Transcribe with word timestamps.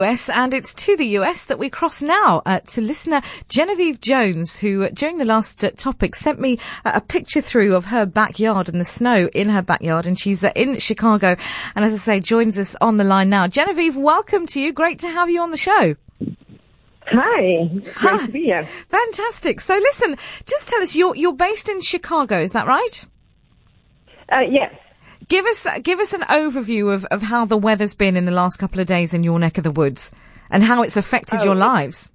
US, 0.00 0.28
and 0.28 0.54
it's 0.54 0.72
to 0.74 0.96
the 0.96 1.18
US 1.18 1.44
that 1.46 1.58
we 1.58 1.68
cross 1.68 2.00
now 2.00 2.40
uh, 2.46 2.60
to 2.68 2.80
listener 2.80 3.20
Genevieve 3.48 4.00
Jones, 4.00 4.60
who 4.60 4.84
uh, 4.84 4.90
during 4.92 5.18
the 5.18 5.24
last 5.24 5.64
uh, 5.64 5.72
topic 5.72 6.14
sent 6.14 6.38
me 6.38 6.56
uh, 6.84 6.92
a 6.94 7.00
picture 7.00 7.40
through 7.40 7.74
of 7.74 7.86
her 7.86 8.06
backyard 8.06 8.68
and 8.68 8.80
the 8.80 8.84
snow 8.84 9.28
in 9.34 9.48
her 9.48 9.60
backyard, 9.60 10.06
and 10.06 10.16
she's 10.16 10.44
uh, 10.44 10.52
in 10.54 10.78
Chicago, 10.78 11.34
and 11.74 11.84
as 11.84 11.92
I 11.92 11.96
say, 11.96 12.20
joins 12.20 12.60
us 12.60 12.76
on 12.80 12.96
the 12.96 13.02
line 13.02 13.28
now. 13.28 13.48
Genevieve, 13.48 13.96
welcome 13.96 14.46
to 14.46 14.60
you. 14.60 14.72
Great 14.72 15.00
to 15.00 15.08
have 15.08 15.30
you 15.30 15.40
on 15.40 15.50
the 15.50 15.56
show. 15.56 15.96
Hi, 17.06 17.66
great 17.66 17.92
Hi. 17.96 18.26
to 18.26 18.30
be 18.30 18.44
here. 18.44 18.66
Fantastic. 18.66 19.60
So, 19.60 19.74
listen, 19.74 20.14
just 20.46 20.68
tell 20.68 20.80
us 20.80 20.94
you're 20.94 21.16
you're 21.16 21.34
based 21.34 21.68
in 21.68 21.80
Chicago, 21.80 22.38
is 22.38 22.52
that 22.52 22.68
right? 22.68 23.04
Uh, 24.30 24.42
yes, 24.48 24.72
Give 25.26 25.44
us 25.46 25.66
give 25.82 25.98
us 25.98 26.12
an 26.12 26.22
overview 26.22 26.94
of, 26.94 27.04
of 27.06 27.22
how 27.22 27.44
the 27.44 27.56
weather's 27.56 27.94
been 27.94 28.16
in 28.16 28.24
the 28.24 28.32
last 28.32 28.56
couple 28.58 28.80
of 28.80 28.86
days 28.86 29.12
in 29.12 29.24
your 29.24 29.38
neck 29.38 29.58
of 29.58 29.64
the 29.64 29.70
woods, 29.70 30.12
and 30.50 30.62
how 30.62 30.82
it's 30.82 30.96
affected 30.96 31.40
Oh, 31.40 31.44
your 31.44 31.54
lives. 31.54 32.10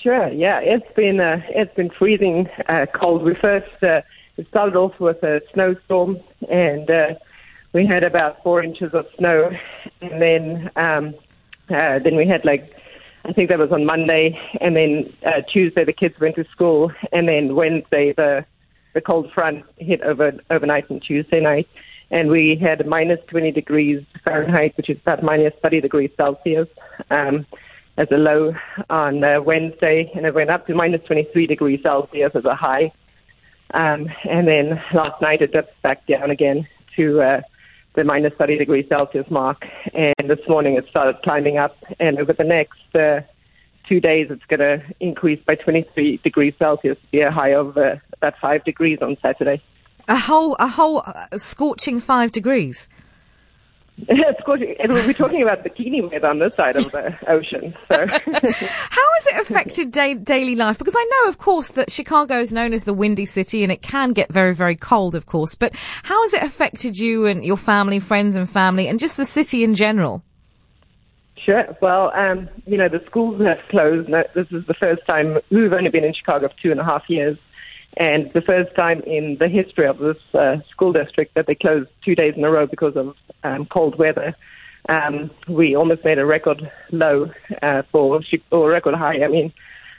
sure. 0.00 0.28
Yeah, 0.28 0.60
it's 0.60 0.90
been 0.94 1.20
uh, 1.20 1.40
it's 1.48 1.74
been 1.74 1.90
freezing 1.90 2.48
uh, 2.68 2.86
cold. 2.94 3.22
We 3.22 3.34
first 3.34 3.82
uh, 3.82 4.02
it 4.36 4.46
started 4.48 4.76
off 4.76 4.98
with 5.00 5.22
a 5.22 5.42
snowstorm, 5.52 6.18
and 6.48 6.90
uh, 6.90 7.14
we 7.72 7.84
had 7.86 8.04
about 8.04 8.42
four 8.42 8.62
inches 8.62 8.94
of 8.94 9.06
snow, 9.18 9.50
and 10.00 10.22
then 10.22 10.70
um, 10.76 11.14
uh, 11.68 11.98
then 11.98 12.16
we 12.16 12.26
had 12.26 12.44
like 12.44 12.72
I 13.24 13.32
think 13.32 13.50
that 13.50 13.58
was 13.58 13.72
on 13.72 13.84
Monday, 13.84 14.38
and 14.60 14.74
then 14.76 15.12
uh, 15.26 15.42
Tuesday 15.52 15.84
the 15.84 15.92
kids 15.92 16.18
went 16.20 16.36
to 16.36 16.44
school, 16.50 16.90
and 17.12 17.28
then 17.28 17.54
Wednesday 17.54 18.12
the 18.16 18.46
the 18.94 19.00
cold 19.00 19.30
front 19.32 19.64
hit 19.76 20.02
over 20.02 20.32
overnight 20.50 20.90
on 20.90 21.00
Tuesday 21.00 21.40
night, 21.40 21.68
and 22.10 22.28
we 22.28 22.56
had 22.60 22.86
minus 22.86 23.20
20 23.28 23.52
degrees 23.52 24.04
Fahrenheit, 24.24 24.76
which 24.76 24.90
is 24.90 24.98
about 24.98 25.22
minus 25.22 25.54
30 25.62 25.80
degrees 25.80 26.10
Celsius, 26.16 26.68
um, 27.10 27.46
as 27.96 28.08
a 28.10 28.16
low 28.16 28.54
on 28.90 29.22
uh, 29.24 29.40
Wednesday, 29.40 30.10
and 30.14 30.26
it 30.26 30.34
went 30.34 30.50
up 30.50 30.66
to 30.66 30.74
minus 30.74 31.02
23 31.06 31.46
degrees 31.46 31.80
Celsius 31.82 32.32
as 32.34 32.44
a 32.44 32.54
high. 32.54 32.92
Um, 33.74 34.08
and 34.28 34.46
then 34.46 34.82
last 34.94 35.20
night 35.22 35.40
it 35.40 35.52
dipped 35.52 35.80
back 35.82 36.06
down 36.06 36.30
again 36.30 36.66
to 36.96 37.22
uh, 37.22 37.40
the 37.94 38.04
minus 38.04 38.32
30 38.38 38.58
degrees 38.58 38.86
Celsius 38.88 39.30
mark, 39.30 39.64
and 39.94 40.14
this 40.28 40.40
morning 40.48 40.76
it 40.76 40.86
started 40.90 41.16
climbing 41.22 41.58
up, 41.58 41.76
and 41.98 42.18
over 42.18 42.32
the 42.32 42.44
next 42.44 42.94
uh, 42.94 43.20
two 43.88 44.00
days 44.00 44.28
it's 44.30 44.44
going 44.46 44.60
to 44.60 44.82
increase 45.00 45.42
by 45.44 45.54
23 45.54 46.18
degrees 46.18 46.54
Celsius, 46.58 46.98
be 47.10 47.20
a 47.20 47.30
high 47.30 47.54
of 47.54 47.76
uh, 47.76 47.96
about 48.14 48.34
five 48.40 48.64
degrees 48.64 48.98
on 49.02 49.16
Saturday. 49.22 49.62
A 50.08 50.16
whole 50.16 50.56
a 50.58 50.66
whole 50.66 51.02
uh, 51.06 51.26
scorching 51.36 52.00
five 52.00 52.32
degrees. 52.32 52.88
It's 54.08 54.40
good. 54.44 54.62
And 54.80 54.92
we'll 54.92 55.06
be 55.06 55.14
talking 55.14 55.42
about 55.42 55.62
bikini 55.64 56.10
weather 56.10 56.26
on 56.26 56.38
this 56.38 56.54
side 56.56 56.76
of 56.76 56.90
the 56.92 57.16
ocean. 57.28 57.74
So, 57.92 57.98
How 58.06 58.08
has 58.08 59.26
it 59.26 59.40
affected 59.42 59.92
da- 59.92 60.14
daily 60.14 60.56
life? 60.56 60.78
Because 60.78 60.96
I 60.96 61.10
know, 61.10 61.28
of 61.28 61.38
course, 61.38 61.72
that 61.72 61.90
Chicago 61.90 62.38
is 62.38 62.52
known 62.52 62.72
as 62.72 62.84
the 62.84 62.94
windy 62.94 63.26
city, 63.26 63.62
and 63.62 63.70
it 63.70 63.82
can 63.82 64.12
get 64.12 64.32
very, 64.32 64.54
very 64.54 64.76
cold, 64.76 65.14
of 65.14 65.26
course. 65.26 65.54
But 65.54 65.74
how 66.02 66.20
has 66.22 66.34
it 66.34 66.42
affected 66.42 66.98
you 66.98 67.26
and 67.26 67.44
your 67.44 67.58
family, 67.58 68.00
friends, 68.00 68.34
and 68.34 68.48
family, 68.48 68.88
and 68.88 68.98
just 68.98 69.16
the 69.16 69.26
city 69.26 69.62
in 69.62 69.74
general? 69.74 70.24
Sure. 71.44 71.76
Well, 71.80 72.12
um, 72.14 72.48
you 72.66 72.76
know, 72.76 72.88
the 72.88 73.02
schools 73.06 73.40
have 73.42 73.58
closed. 73.70 74.10
This 74.34 74.46
is 74.50 74.66
the 74.66 74.74
first 74.74 75.04
time 75.06 75.38
we've 75.50 75.72
only 75.72 75.90
been 75.90 76.04
in 76.04 76.14
Chicago 76.14 76.48
for 76.48 76.54
two 76.62 76.70
and 76.70 76.80
a 76.80 76.84
half 76.84 77.08
years, 77.08 77.38
and 77.96 78.30
the 78.32 78.40
first 78.40 78.74
time 78.74 79.00
in 79.00 79.36
the 79.38 79.48
history 79.48 79.86
of 79.86 79.98
this 79.98 80.16
uh, 80.34 80.56
school 80.70 80.92
district 80.92 81.34
that 81.34 81.46
they 81.46 81.54
closed 81.54 81.88
two 82.04 82.14
days 82.14 82.34
in 82.36 82.44
a 82.44 82.50
row 82.50 82.66
because 82.66 82.96
of 82.96 83.14
um, 83.44 83.66
cold 83.66 83.98
weather. 83.98 84.34
Um, 84.88 85.30
we 85.48 85.76
almost 85.76 86.04
made 86.04 86.18
a 86.18 86.26
record 86.26 86.70
low 86.90 87.30
uh, 87.62 87.82
for 87.92 88.20
or 88.50 88.68
record 88.70 88.94
high. 88.94 89.22
I 89.22 89.28
mean, 89.28 89.52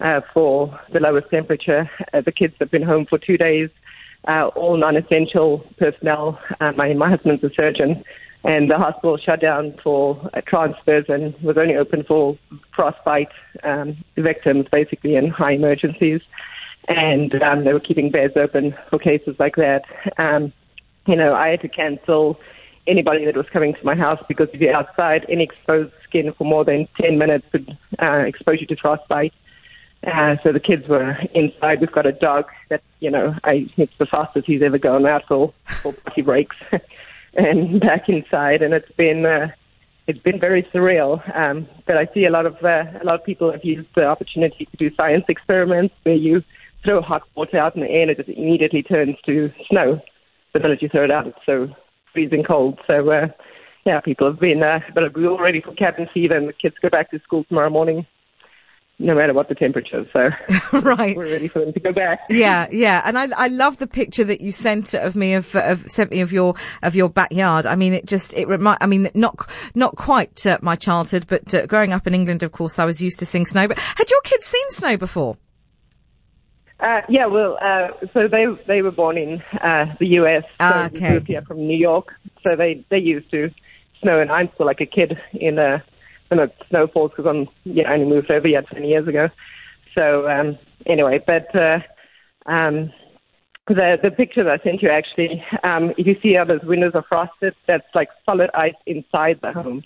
uh, 0.00 0.20
for 0.34 0.78
the 0.92 1.00
lowest 1.00 1.30
temperature. 1.30 1.90
Uh, 2.12 2.20
the 2.20 2.32
kids 2.32 2.54
have 2.60 2.70
been 2.70 2.82
home 2.82 3.06
for 3.06 3.18
two 3.18 3.36
days. 3.36 3.70
Uh, 4.26 4.48
all 4.56 4.76
non-essential 4.76 5.64
personnel. 5.78 6.38
Uh, 6.60 6.72
my 6.72 6.92
my 6.94 7.08
husband's 7.08 7.44
a 7.44 7.50
surgeon, 7.54 8.02
and 8.42 8.70
the 8.70 8.76
hospital 8.76 9.16
shut 9.16 9.40
down 9.40 9.74
for 9.82 10.30
uh, 10.34 10.40
transfers 10.46 11.04
and 11.08 11.34
was 11.42 11.56
only 11.56 11.76
open 11.76 12.02
for 12.02 12.36
frostbite 12.74 13.30
um, 13.62 13.96
victims, 14.16 14.66
basically 14.70 15.16
in 15.16 15.28
high 15.28 15.52
emergencies. 15.52 16.20
And 16.88 17.40
um, 17.42 17.64
they 17.64 17.72
were 17.72 17.80
keeping 17.80 18.10
beds 18.10 18.34
open 18.36 18.74
for 18.90 18.98
cases 18.98 19.36
like 19.38 19.56
that. 19.56 19.82
Um, 20.18 20.52
you 21.06 21.16
know, 21.16 21.34
I 21.34 21.48
had 21.48 21.60
to 21.62 21.68
cancel 21.68 22.38
anybody 22.86 23.24
that 23.24 23.36
was 23.36 23.46
coming 23.52 23.74
to 23.74 23.84
my 23.84 23.94
house 23.94 24.22
because 24.28 24.48
if 24.52 24.60
you're 24.60 24.74
outside, 24.74 25.26
any 25.28 25.44
exposed 25.44 25.92
skin 26.04 26.32
for 26.36 26.44
more 26.44 26.64
than 26.64 26.88
10 27.00 27.18
minutes 27.18 27.46
could 27.50 27.76
uh, 28.00 28.18
expose 28.26 28.60
you 28.60 28.66
to 28.68 28.76
frostbite. 28.76 29.34
Uh, 30.04 30.36
so 30.42 30.52
the 30.52 30.60
kids 30.60 30.86
were 30.88 31.16
inside. 31.34 31.80
We've 31.80 31.90
got 31.90 32.06
a 32.06 32.12
dog 32.12 32.46
that, 32.68 32.82
you 33.00 33.10
know, 33.10 33.34
I, 33.44 33.68
it's 33.76 33.92
the 33.98 34.06
fastest 34.06 34.46
he's 34.46 34.62
ever 34.62 34.78
gone 34.78 35.06
out 35.06 35.24
for, 35.26 35.52
for 35.82 35.92
potty 35.92 36.22
breaks 36.22 36.56
and 37.34 37.80
back 37.80 38.08
inside. 38.08 38.62
And 38.62 38.72
it's 38.72 38.90
been, 38.92 39.26
uh, 39.26 39.48
it's 40.06 40.20
been 40.20 40.38
very 40.38 40.62
surreal. 40.74 41.20
Um, 41.36 41.68
but 41.86 41.96
I 41.96 42.08
see 42.14 42.24
a 42.24 42.30
lot 42.30 42.46
of, 42.46 42.54
uh, 42.62 42.84
a 43.00 43.04
lot 43.04 43.16
of 43.16 43.24
people 43.24 43.50
have 43.50 43.64
used 43.64 43.88
the 43.94 44.06
opportunity 44.06 44.66
to 44.66 44.76
do 44.76 44.94
science 44.94 45.24
experiments 45.28 45.94
where 46.04 46.14
you 46.14 46.42
throw 46.84 47.00
hot 47.00 47.22
water 47.34 47.58
out 47.58 47.74
in 47.74 47.82
the 47.82 47.90
air 47.90 48.02
and 48.02 48.10
it 48.12 48.18
just 48.18 48.28
immediately 48.28 48.82
turns 48.82 49.16
to 49.26 49.50
snow. 49.68 50.00
The 50.52 50.60
minute 50.60 50.80
you 50.80 50.88
throw 50.88 51.04
it 51.04 51.10
out, 51.10 51.34
so 51.44 51.68
freezing 52.12 52.44
cold. 52.44 52.78
So, 52.86 53.10
uh, 53.10 53.28
yeah, 53.84 54.00
people 54.00 54.26
have 54.26 54.40
been, 54.40 54.62
uh, 54.62 54.80
but 54.94 55.14
we're 55.14 55.28
all 55.28 55.38
ready 55.38 55.60
for 55.60 55.74
cabin 55.74 56.08
fever 56.14 56.34
and 56.34 56.48
the 56.48 56.52
kids 56.52 56.76
go 56.80 56.88
back 56.88 57.10
to 57.10 57.20
school 57.20 57.44
tomorrow 57.44 57.70
morning, 57.70 58.06
no 58.98 59.14
matter 59.14 59.34
what 59.34 59.48
the 59.48 59.54
temperature. 59.54 60.06
So 60.12 60.30
right. 60.80 61.16
we're 61.16 61.30
ready 61.30 61.48
for 61.48 61.60
them 61.60 61.72
to 61.72 61.80
go 61.80 61.92
back. 61.92 62.20
Yeah, 62.28 62.66
yeah, 62.70 63.02
and 63.04 63.16
I 63.16 63.28
I 63.36 63.48
love 63.48 63.78
the 63.78 63.86
picture 63.86 64.24
that 64.24 64.40
you 64.40 64.52
sent 64.52 64.94
of 64.94 65.16
me 65.16 65.34
of, 65.34 65.54
of 65.54 65.80
sent 65.90 66.10
me 66.10 66.20
of 66.20 66.32
your 66.32 66.54
of 66.82 66.94
your 66.94 67.08
backyard. 67.08 67.66
I 67.66 67.76
mean, 67.76 67.92
it 67.92 68.04
just 68.06 68.34
it 68.34 68.46
remind. 68.46 68.78
I 68.80 68.86
mean, 68.86 69.08
not 69.14 69.50
not 69.74 69.96
quite 69.96 70.46
uh, 70.46 70.58
my 70.60 70.76
childhood, 70.76 71.26
but 71.28 71.54
uh, 71.54 71.66
growing 71.66 71.92
up 71.92 72.06
in 72.06 72.14
England, 72.14 72.42
of 72.42 72.52
course, 72.52 72.78
I 72.78 72.84
was 72.84 73.02
used 73.02 73.18
to 73.20 73.26
seeing 73.26 73.46
snow. 73.46 73.68
But 73.68 73.78
had 73.78 74.10
your 74.10 74.20
kids 74.22 74.46
seen 74.46 74.68
snow 74.68 74.96
before? 74.96 75.36
Uh, 76.78 77.00
yeah, 77.08 77.26
well, 77.26 77.58
uh, 77.62 77.88
so 78.12 78.28
they 78.28 78.44
they 78.66 78.82
were 78.82 78.90
born 78.90 79.16
in 79.16 79.42
uh, 79.62 79.86
the 79.98 80.06
U.S. 80.20 80.44
Ah, 80.60 80.88
so 80.90 80.96
okay. 80.96 81.08
grew 81.08 81.16
up 81.16 81.26
here 81.26 81.42
from 81.42 81.58
New 81.58 81.78
York, 81.78 82.12
so 82.42 82.54
they 82.54 82.84
they 82.90 82.98
used 82.98 83.30
to 83.30 83.50
snow, 84.02 84.20
and 84.20 84.30
I'm 84.30 84.50
still 84.54 84.66
like 84.66 84.80
a 84.80 84.86
kid 84.86 85.16
in 85.32 85.58
uh, 85.58 85.78
when 86.28 86.40
it 86.40 86.54
snow 86.68 86.86
falls 86.86 87.12
because 87.16 87.28
I'm 87.28 87.48
yeah 87.64 87.90
I 87.90 87.94
only 87.94 88.06
moved 88.06 88.30
over 88.30 88.48
yet 88.48 88.68
20 88.68 88.88
years 88.88 89.08
ago. 89.08 89.28
So 89.94 90.28
um, 90.28 90.58
anyway, 90.86 91.22
but 91.26 91.54
uh, 91.54 91.80
um, 92.46 92.92
the 93.68 93.98
the 94.02 94.10
picture 94.10 94.44
that 94.44 94.60
I 94.60 94.62
sent 94.62 94.82
you 94.82 94.90
actually, 94.90 95.44
um, 95.64 95.92
if 95.96 96.06
you 96.06 96.16
see 96.22 96.34
how 96.34 96.44
those 96.44 96.62
windows 96.62 96.92
are 96.94 97.04
frosted, 97.08 97.54
that's 97.66 97.86
like 97.94 98.08
solid 98.24 98.50
ice 98.54 98.74
inside 98.86 99.40
the 99.42 99.52
home 99.52 99.82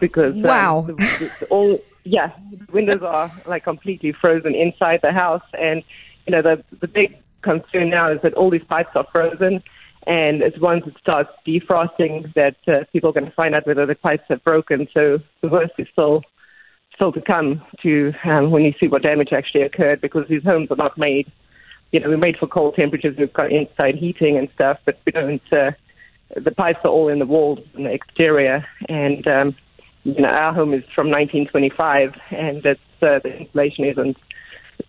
because 0.00 0.34
um, 0.34 0.42
Wow. 0.42 0.86
the, 0.86 1.32
the, 1.40 1.46
all 1.46 1.78
yeah 2.04 2.32
the 2.50 2.72
windows 2.72 3.02
are 3.02 3.32
like 3.46 3.64
completely 3.64 4.12
frozen 4.12 4.54
inside 4.54 5.00
the 5.02 5.12
house 5.12 5.42
and 5.54 5.82
you 6.26 6.32
know 6.32 6.42
the 6.42 6.62
the 6.80 6.86
big 6.86 7.16
concern 7.42 7.90
now 7.90 8.10
is 8.10 8.20
that 8.22 8.34
all 8.34 8.50
these 8.50 8.64
pipes 8.68 8.90
are 8.94 9.06
frozen 9.10 9.62
and 10.06 10.40
it's 10.40 10.58
once 10.58 10.86
it 10.86 10.94
starts 11.00 11.30
defrosting 11.46 12.32
that 12.34 12.56
uh, 12.68 12.84
people 12.92 13.10
are 13.10 13.12
going 13.12 13.26
to 13.26 13.32
find 13.32 13.54
out 13.54 13.66
whether 13.66 13.86
the 13.86 13.94
pipes 13.94 14.24
have 14.28 14.42
broken. 14.44 14.88
So 14.94 15.20
the 15.40 15.48
worst 15.48 15.72
is 15.78 15.88
still 15.92 16.22
still 16.94 17.12
to 17.12 17.20
come 17.20 17.62
to 17.82 18.14
um, 18.24 18.50
when 18.50 18.62
you 18.62 18.72
see 18.80 18.88
what 18.88 19.02
damage 19.02 19.32
actually 19.32 19.62
occurred 19.62 20.00
because 20.00 20.26
these 20.28 20.42
homes 20.42 20.70
are 20.70 20.76
not 20.76 20.96
made 20.96 21.30
you 21.92 22.00
know 22.00 22.08
we're 22.08 22.16
made 22.16 22.38
for 22.38 22.46
cold 22.46 22.74
temperatures. 22.74 23.16
We've 23.18 23.32
got 23.32 23.52
inside 23.52 23.96
heating 23.96 24.38
and 24.38 24.48
stuff 24.54 24.78
but 24.84 24.98
we 25.04 25.12
don't 25.12 25.52
uh, 25.52 25.72
the 26.34 26.50
pipes 26.50 26.80
are 26.84 26.90
all 26.90 27.08
in 27.08 27.18
the 27.18 27.26
walls 27.26 27.60
and 27.74 27.86
the 27.86 27.92
exterior. 27.92 28.64
And 28.88 29.26
um 29.26 29.56
you 30.04 30.20
know 30.20 30.28
our 30.28 30.54
home 30.54 30.72
is 30.72 30.84
from 30.94 31.10
1925 31.10 32.14
and 32.30 32.64
it's 32.64 32.80
uh, 33.02 33.18
the 33.18 33.40
insulation 33.40 33.84
isn't 33.84 34.16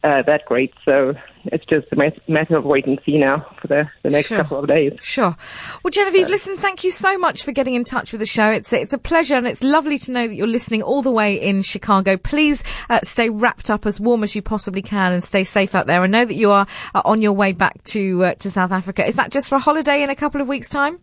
uh, 0.03 0.21
that 0.23 0.45
great 0.45 0.73
so 0.85 1.13
it's 1.45 1.65
just 1.65 1.87
a 1.91 1.95
matter 2.27 2.55
of 2.57 2.63
wait 2.65 2.85
and 2.85 2.99
see 3.05 3.17
now 3.17 3.45
for 3.61 3.67
the, 3.67 3.89
the 4.03 4.09
next 4.09 4.27
Sure. 4.27 4.37
couple 4.37 4.59
of 4.59 4.67
days 4.67 4.93
Sure. 5.01 5.35
Well, 5.83 5.91
Genevieve, 5.91 6.27
listen, 6.29 6.57
thank 6.57 6.83
you 6.83 6.91
so 6.91 7.17
much 7.17 7.43
for 7.43 7.51
getting 7.51 7.75
in 7.75 7.83
touch 7.83 8.11
with 8.11 8.19
the 8.19 8.25
show. 8.27 8.49
It's 8.51 8.73
it's 8.73 8.93
a 8.93 8.97
pleasure, 8.97 9.35
and 9.35 9.47
it's 9.47 9.63
lovely 9.63 9.97
to 9.99 10.11
know 10.11 10.27
that 10.27 10.35
you're 10.35 10.47
listening 10.47 10.81
all 10.81 11.01
the 11.01 11.11
way 11.11 11.35
in 11.35 11.61
Chicago. 11.61 12.17
Please 12.17 12.63
uh, 12.89 12.99
stay 13.03 13.29
wrapped 13.29 13.69
up 13.69 13.85
as 13.85 13.99
warm 13.99 14.23
as 14.23 14.35
you 14.35 14.41
possibly 14.41 14.81
can, 14.81 15.13
and 15.13 15.23
stay 15.23 15.43
safe 15.43 15.73
out 15.75 15.87
there. 15.87 16.01
I 16.01 16.07
know 16.07 16.25
that 16.25 16.35
you 16.35 16.51
are 16.51 16.67
uh, 16.93 17.01
on 17.05 17.21
your 17.21 17.33
way 17.33 17.53
back 17.53 17.81
to 17.85 18.25
uh, 18.25 18.33
to 18.35 18.51
South 18.51 18.71
Africa. 18.71 19.05
Is 19.05 19.15
that 19.15 19.31
just 19.31 19.47
for 19.49 19.55
a 19.55 19.59
holiday 19.59 20.03
in 20.03 20.09
a 20.09 20.15
couple 20.15 20.41
of 20.41 20.47
weeks' 20.47 20.69
time? 20.69 20.99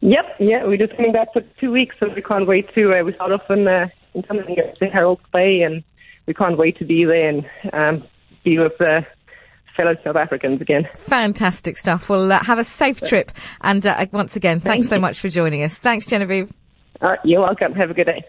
Yep, 0.00 0.24
yeah, 0.40 0.64
we're 0.64 0.76
just 0.76 0.96
coming 0.96 1.12
back 1.12 1.32
for 1.32 1.42
two 1.60 1.72
weeks, 1.72 1.96
so 1.98 2.08
we 2.14 2.22
can't 2.22 2.46
wait 2.46 2.72
to. 2.74 2.92
Uh, 2.94 3.02
we 3.02 3.14
start 3.14 3.32
off 3.32 3.42
in, 3.50 3.66
uh, 3.66 3.88
in 4.14 4.24
something 4.26 4.56
to 4.78 4.86
Herold's 4.86 5.22
Bay, 5.32 5.62
and 5.62 5.82
we 6.26 6.34
can't 6.34 6.58
wait 6.58 6.78
to 6.78 6.84
be 6.84 7.04
there 7.04 7.28
and 7.28 7.46
um, 7.72 8.08
be 8.44 8.58
with 8.58 8.76
the 8.78 9.06
fellow 9.76 9.94
South 10.02 10.16
Africans 10.16 10.60
again. 10.60 10.88
Fantastic 10.96 11.76
stuff. 11.76 12.08
Well, 12.08 12.32
uh, 12.32 12.42
have 12.44 12.58
a 12.58 12.64
safe 12.64 13.00
trip, 13.00 13.32
and 13.60 13.86
uh, 13.86 14.06
once 14.12 14.36
again, 14.36 14.60
thanks 14.60 14.88
so 14.88 14.96
you. 14.96 15.00
much 15.00 15.20
for 15.20 15.28
joining 15.28 15.62
us. 15.62 15.78
Thanks, 15.78 16.06
Genevieve. 16.06 16.52
Uh, 17.00 17.16
you're 17.24 17.42
welcome. 17.42 17.72
Have 17.74 17.90
a 17.90 17.94
good 17.94 18.06
day. 18.06 18.24